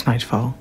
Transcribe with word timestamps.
It's 0.00 0.06
nightfall. 0.06 0.56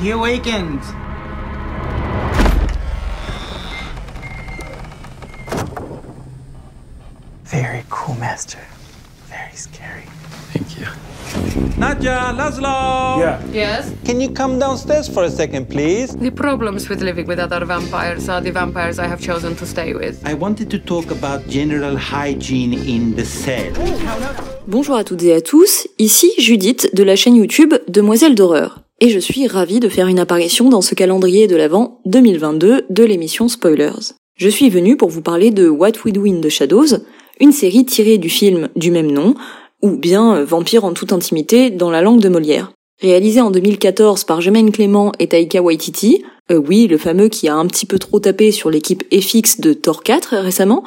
He 0.00 0.08
awakened. 0.08 0.80
Very 7.44 7.84
cool, 7.90 8.14
Master. 8.14 8.58
Very 9.28 9.56
scary. 9.56 10.04
Thank 10.52 10.78
you. 10.78 10.86
Nadja, 11.78 12.32
Laszlo! 12.32 13.18
Yeah. 13.18 13.40
Yes? 13.52 13.92
Can 14.04 14.20
you 14.20 14.30
come 14.30 14.58
downstairs 14.58 15.08
for 15.08 15.24
a 15.24 15.30
second, 15.30 15.68
please? 15.68 16.14
The 16.16 16.30
problems 16.30 16.88
with 16.88 17.02
living 17.02 17.26
with 17.26 17.38
other 17.38 17.64
vampires 17.64 18.28
are 18.28 18.40
the 18.40 18.52
vampires 18.52 18.98
I 18.98 19.06
have 19.06 19.20
chosen 19.20 19.56
to 19.56 19.66
stay 19.66 19.92
with. 19.94 20.24
I 20.24 20.34
wanted 20.34 20.70
to 20.70 20.78
talk 20.78 21.10
about 21.10 21.46
general 21.48 21.96
hygiene 21.96 22.72
in 22.72 23.14
the 23.14 23.24
cell. 23.24 23.72
Bonjour 24.68 24.96
à 24.96 25.04
toutes 25.04 25.22
et 25.24 25.34
à 25.34 25.40
tous, 25.40 25.86
ici 25.98 26.30
Judith 26.38 26.88
de 26.94 27.02
la 27.02 27.16
chaîne 27.16 27.36
YouTube 27.36 27.74
Demoiselle 27.88 28.34
d'horreur. 28.34 28.82
Et 29.00 29.10
je 29.10 29.18
suis 29.18 29.46
ravie 29.46 29.80
de 29.80 29.88
faire 29.88 30.06
une 30.06 30.18
apparition 30.18 30.70
dans 30.70 30.80
ce 30.80 30.94
calendrier 30.94 31.48
de 31.48 31.56
l'Avent 31.56 32.00
2022 32.06 32.86
de 32.88 33.04
l'émission 33.04 33.48
Spoilers. 33.48 34.14
Je 34.36 34.48
suis 34.48 34.70
venue 34.70 34.96
pour 34.96 35.10
vous 35.10 35.22
parler 35.22 35.50
de 35.50 35.68
What 35.68 35.92
We 36.04 36.12
Do 36.12 36.24
in 36.26 36.40
the 36.40 36.48
Shadows, 36.48 36.98
une 37.40 37.52
série 37.52 37.84
tirée 37.84 38.18
du 38.18 38.28
film 38.28 38.68
du 38.76 38.90
même 38.90 39.10
nom, 39.10 39.34
ou 39.82 39.96
bien 39.96 40.42
Vampire 40.42 40.84
en 40.84 40.92
toute 40.92 41.12
intimité 41.12 41.70
dans 41.70 41.90
la 41.90 42.02
langue 42.02 42.20
de 42.20 42.28
Molière. 42.28 42.72
Réalisée 43.00 43.42
en 43.42 43.50
2014 43.50 44.24
par 44.24 44.40
Jemaine 44.40 44.72
Clément 44.72 45.12
et 45.18 45.26
Taika 45.28 45.60
Waititi, 45.60 46.24
euh, 46.50 46.56
oui, 46.56 46.86
le 46.86 46.96
fameux 46.96 47.28
qui 47.28 47.48
a 47.48 47.54
un 47.54 47.66
petit 47.66 47.86
peu 47.86 47.98
trop 47.98 48.20
tapé 48.20 48.52
sur 48.52 48.70
l'équipe 48.70 49.04
FX 49.12 49.60
de 49.60 49.72
Thor 49.74 50.02
4 50.02 50.36
récemment, 50.36 50.82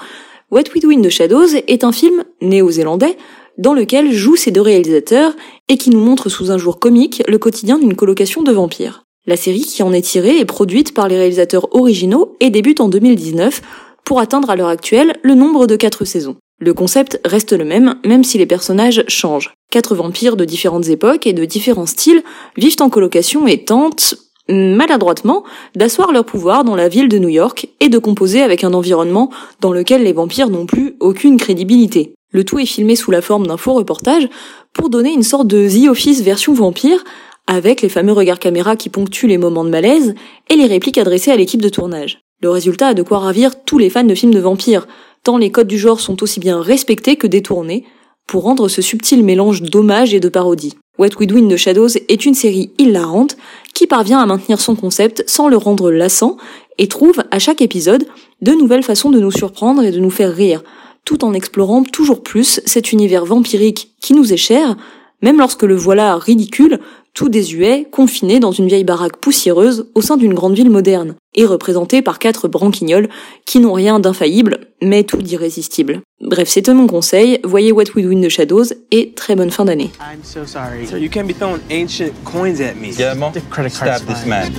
What 0.52 0.64
We 0.74 0.82
Do 0.82 0.90
in 0.90 1.02
the 1.02 1.10
Shadows 1.10 1.56
est 1.68 1.84
un 1.84 1.92
film 1.92 2.24
néo-zélandais 2.42 3.16
dans 3.60 3.74
lequel 3.74 4.12
jouent 4.12 4.38
ces 4.38 4.52
deux 4.52 4.62
réalisateurs 4.62 5.34
et 5.68 5.78
qui 5.78 5.92
nous 5.92 6.00
montre 6.00 6.30
sous 6.30 6.50
un 6.50 6.58
jour 6.58 6.80
comique 6.80 7.22
le 7.28 7.38
quotidien 7.38 7.78
d'une 7.78 7.96
colocation 7.96 8.42
de 8.42 8.52
vampires. 8.52 9.04
La 9.28 9.38
série 9.38 9.62
qui 9.62 9.84
en 9.84 9.94
est 9.94 10.02
tirée 10.02 10.40
est 10.40 10.46
produite 10.46 10.94
par 10.94 11.08
les 11.08 11.18
réalisateurs 11.18 11.76
originaux 11.76 12.36
et 12.40 12.50
débute 12.50 12.80
en 12.80 12.88
2019 12.88 13.62
pour 14.10 14.20
atteindre 14.20 14.50
à 14.50 14.56
l'heure 14.56 14.70
actuelle 14.70 15.20
le 15.22 15.36
nombre 15.36 15.68
de 15.68 15.76
quatre 15.76 16.04
saisons. 16.04 16.36
Le 16.60 16.74
concept 16.74 17.22
reste 17.26 17.54
le 17.54 17.64
même, 17.64 17.94
même 18.04 18.24
si 18.24 18.40
les 18.40 18.48
personnages 18.48 19.04
changent. 19.08 19.54
Quatre 19.70 19.94
vampires 19.94 20.36
de 20.36 20.46
différentes 20.46 20.88
époques 20.88 21.28
et 21.28 21.34
de 21.34 21.46
différents 21.46 21.86
styles 21.86 22.24
vivent 22.58 22.78
en 22.80 22.90
colocation 22.90 23.46
et 23.46 23.64
tentent, 23.64 24.16
maladroitement, 24.50 25.44
d'asseoir 25.76 26.12
leur 26.12 26.26
pouvoir 26.26 26.64
dans 26.64 26.76
la 26.76 26.90
ville 26.90 27.08
de 27.08 27.20
New 27.20 27.30
York 27.30 27.70
et 27.82 27.90
de 27.90 28.00
composer 28.00 28.42
avec 28.42 28.64
un 28.64 28.74
environnement 28.74 29.30
dans 29.62 29.72
lequel 29.72 30.02
les 30.02 30.14
vampires 30.14 30.50
n'ont 30.50 30.66
plus 30.66 30.96
aucune 31.00 31.38
crédibilité. 31.38 32.16
Le 32.32 32.44
tout 32.44 32.58
est 32.58 32.66
filmé 32.66 32.96
sous 32.96 33.12
la 33.12 33.22
forme 33.22 33.46
d'un 33.46 33.58
faux 33.58 33.74
reportage 33.74 34.28
pour 34.74 34.90
donner 34.90 35.14
une 35.14 35.22
sorte 35.22 35.46
de 35.46 35.70
The 35.70 35.88
Office 35.88 36.24
version 36.24 36.56
vampire, 36.56 37.04
avec 37.46 37.84
les 37.84 37.90
fameux 37.90 38.14
regards 38.14 38.40
caméra 38.40 38.76
qui 38.76 38.90
ponctuent 38.90 39.28
les 39.28 39.38
moments 39.38 39.66
de 39.66 39.70
malaise 39.70 40.16
et 40.50 40.56
les 40.56 40.66
répliques 40.66 40.98
adressées 40.98 41.30
à 41.30 41.38
l'équipe 41.38 41.62
de 41.62 41.70
tournage. 41.70 42.22
Le 42.42 42.50
résultat 42.50 42.88
a 42.88 42.94
de 42.94 43.04
quoi 43.04 43.20
ravir 43.20 43.64
tous 43.66 43.78
les 43.78 43.90
fans 43.90 44.04
de 44.04 44.16
films 44.16 44.34
de 44.34 44.40
vampires, 44.40 44.88
tant 45.24 45.38
les 45.38 45.52
codes 45.52 45.68
du 45.68 45.78
genre 45.78 46.00
sont 46.00 46.24
aussi 46.24 46.40
bien 46.40 46.62
respectés 46.62 47.18
que 47.18 47.28
détournés, 47.28 47.84
pour 48.28 48.44
rendre 48.44 48.70
ce 48.70 48.82
subtil 48.82 49.24
mélange 49.24 49.62
d'hommage 49.62 50.14
et 50.14 50.22
de 50.22 50.30
parodie. 50.30 50.78
What 50.98 51.10
We 51.20 51.28
Do 51.28 51.38
in 51.38 51.50
the 51.50 51.58
Shadows 51.58 51.98
est 52.08 52.26
une 52.26 52.36
série 52.36 52.72
hilarante 52.78 53.36
qui 53.74 53.88
parvient 53.88 54.20
à 54.20 54.26
maintenir 54.26 54.62
son 54.62 54.76
concept 54.76 55.24
sans 55.28 55.50
le 55.50 55.58
rendre 55.58 55.92
lassant 55.92 56.38
et 56.78 56.88
trouve 56.88 57.24
à 57.32 57.40
chaque 57.40 57.62
épisode 57.62 58.06
de 58.42 58.54
nouvelles 58.54 58.84
façons 58.84 59.10
de 59.10 59.20
nous 59.20 59.32
surprendre 59.32 59.84
et 59.84 59.92
de 59.92 60.00
nous 60.00 60.10
faire 60.10 60.34
rire, 60.34 60.64
tout 61.04 61.26
en 61.26 61.34
explorant 61.34 61.84
toujours 61.84 62.24
plus 62.24 62.62
cet 62.66 62.94
univers 62.94 63.26
vampirique 63.26 63.96
qui 64.00 64.14
nous 64.14 64.32
est 64.32 64.38
cher, 64.38 64.78
même 65.22 65.40
lorsque 65.40 65.64
le 65.64 65.76
voilà 65.76 66.16
ridicule, 66.16 66.80
tout 67.20 67.28
désuet, 67.28 67.86
confiné 67.92 68.40
dans 68.40 68.54
une 68.54 68.68
vieille 68.70 68.86
baraque 68.86 69.18
poussiéreuse 69.18 69.88
au 69.94 70.02
sein 70.02 70.16
d'une 70.16 70.34
grande 70.34 70.56
ville 70.56 70.70
moderne, 70.70 71.16
et 71.36 71.46
représenté 71.46 72.02
par 72.02 72.18
quatre 72.18 72.48
branquignoles 72.48 73.10
qui 73.46 73.60
n'ont 73.60 73.74
rien 73.74 74.00
d'infaillible, 74.00 74.60
mais 74.82 75.04
tout 75.04 75.22
d'irrésistible. 75.22 76.00
Bref, 76.22 76.48
c'est 76.48 76.70
mon 76.70 76.88
conseil, 76.88 77.42
voyez 77.44 77.74
What 77.74 77.92
We 77.94 78.06
Do 78.06 78.12
in 78.12 78.22
the 78.22 78.30
Shadows, 78.30 78.68
et 78.92 79.12
très 79.18 79.36
bonne 79.36 79.52
fin 79.52 79.66
d'année. 79.66 79.92
I'm 80.00 80.24
so 80.24 80.46
sorry. 80.46 80.88
Sir, 80.88 80.98
you 80.98 81.10
can't 81.10 81.28
be 81.28 81.34
throwing 81.34 81.60
ancient 81.70 82.14
coins 82.24 82.62
at 82.62 82.76
me. 82.76 82.92
Guillermo, 82.92 83.32
The 83.34 83.42
credit 83.50 83.74
card's 83.78 83.98
stab 84.02 84.08
this 84.08 84.20
fine. 84.22 84.30
man. 84.30 84.52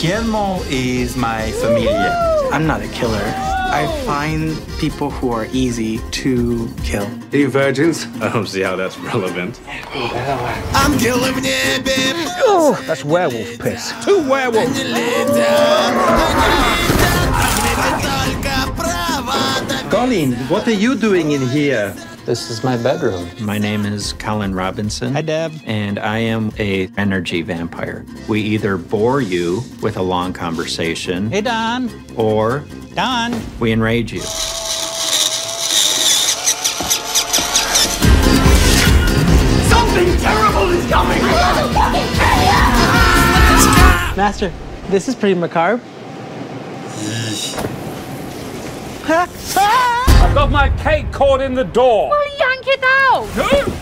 Guillermo 0.00 0.56
is 0.68 1.14
my 1.16 1.52
familia. 1.62 2.29
I'm 2.52 2.66
not 2.66 2.82
a 2.82 2.88
killer. 2.88 3.22
I 3.72 3.86
find 4.04 4.56
people 4.78 5.10
who 5.10 5.30
are 5.30 5.46
easy 5.52 5.98
to 6.10 6.68
kill. 6.82 7.06
Are 7.32 7.36
you 7.36 7.48
virgins? 7.48 8.06
I 8.20 8.32
don't 8.32 8.46
see 8.48 8.62
how 8.62 8.74
that's 8.74 8.98
relevant. 8.98 9.60
I'm 10.74 10.98
killing 10.98 11.34
it, 11.38 11.84
babe. 11.84 12.16
Oh, 12.42 12.82
That's 12.86 13.04
werewolf 13.04 13.58
piss. 13.60 13.92
Two 14.04 14.28
werewolves. 14.28 14.80
Colin, 19.90 20.32
what 20.48 20.66
are 20.66 20.72
you 20.72 20.96
doing 20.96 21.32
in 21.32 21.46
here? 21.48 21.94
This 22.26 22.50
is 22.50 22.62
my 22.62 22.76
bedroom. 22.76 23.28
My 23.40 23.56
name 23.56 23.86
is 23.86 24.12
Colin 24.12 24.54
Robinson. 24.54 25.14
Hi, 25.14 25.22
Deb. 25.22 25.52
And 25.64 25.98
I 25.98 26.18
am 26.18 26.52
a 26.58 26.88
energy 26.98 27.40
vampire. 27.40 28.04
We 28.28 28.42
either 28.42 28.76
bore 28.76 29.22
you 29.22 29.62
with 29.82 29.96
a 29.96 30.02
long 30.02 30.34
conversation. 30.34 31.30
Hey, 31.30 31.40
Don. 31.40 31.90
Or 32.16 32.62
Don. 32.94 33.34
We 33.58 33.72
enrage 33.72 34.12
you. 34.12 34.20
Something 39.70 40.16
terrible 40.18 40.70
is 40.70 40.86
coming. 40.90 41.22
Master, 44.14 44.52
this 44.90 45.08
is 45.08 45.14
pretty 45.14 45.40
macabre. 45.40 45.80
Ah! 49.56 49.99
I've 50.30 50.36
got 50.36 50.50
my 50.52 50.70
cake 50.84 51.10
caught 51.10 51.40
in 51.40 51.56
the 51.56 51.66
door. 51.74 52.12
Yank 52.38 52.64
it 52.64 52.80
out! 53.12 53.72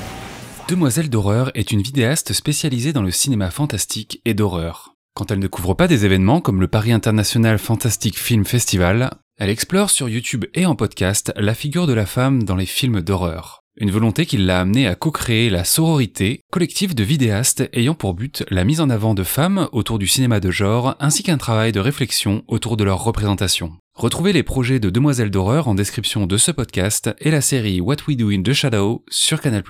Demoiselle 0.66 1.10
d'horreur 1.10 1.50
est 1.54 1.72
une 1.72 1.82
vidéaste 1.82 2.32
spécialisée 2.32 2.94
dans 2.94 3.03
le 3.03 3.10
cinéma 3.10 3.50
fantastique 3.50 4.22
et 4.25 4.32
d'horreur. 4.32 4.94
Quand 5.14 5.31
elle 5.31 5.41
ne 5.41 5.47
couvre 5.47 5.75
pas 5.75 5.88
des 5.88 6.06
événements 6.06 6.41
comme 6.41 6.62
le 6.62 6.69
Paris 6.69 6.92
International 6.92 7.58
Fantastic 7.58 8.19
Film 8.19 8.47
Festival, 8.47 9.10
elle 9.37 9.50
explore 9.50 9.91
sur 9.91 10.08
YouTube 10.08 10.47
et 10.54 10.64
en 10.64 10.75
podcast 10.75 11.34
la 11.37 11.53
figure 11.53 11.87
de 11.87 11.92
la 11.92 12.06
femme 12.06 12.42
dans 12.44 12.56
les 12.56 12.64
films 12.64 13.03
d'horreur. 13.03 13.60
Une 13.80 13.92
volonté 13.92 14.26
qui 14.26 14.38
l'a 14.38 14.58
amenée 14.58 14.88
à 14.88 14.96
co-créer 14.96 15.50
la 15.50 15.62
Sororité, 15.62 16.40
collectif 16.50 16.96
de 16.96 17.04
vidéastes 17.04 17.68
ayant 17.72 17.94
pour 17.94 18.14
but 18.14 18.42
la 18.50 18.64
mise 18.64 18.80
en 18.80 18.90
avant 18.90 19.14
de 19.14 19.22
femmes 19.22 19.68
autour 19.70 20.00
du 20.00 20.08
cinéma 20.08 20.40
de 20.40 20.50
genre 20.50 20.96
ainsi 20.98 21.22
qu'un 21.22 21.38
travail 21.38 21.70
de 21.70 21.78
réflexion 21.78 22.42
autour 22.48 22.76
de 22.76 22.82
leur 22.82 23.04
représentation. 23.04 23.70
Retrouvez 23.94 24.32
les 24.32 24.42
projets 24.42 24.80
de 24.80 24.90
Demoiselles 24.90 25.30
d'horreur 25.30 25.68
en 25.68 25.76
description 25.76 26.26
de 26.26 26.36
ce 26.36 26.50
podcast 26.50 27.10
et 27.20 27.30
la 27.30 27.40
série 27.40 27.80
What 27.80 27.98
We 28.08 28.16
Do 28.16 28.30
in 28.30 28.42
the 28.42 28.52
Shadow 28.52 29.04
sur 29.10 29.40
Canal+. 29.40 29.62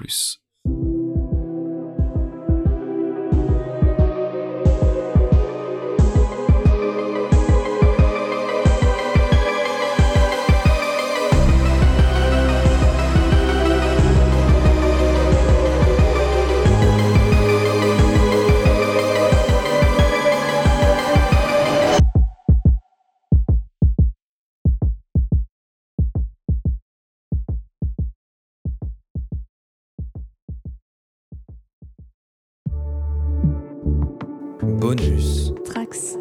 Bonus. 34.78 35.50
Trax. 35.64 36.14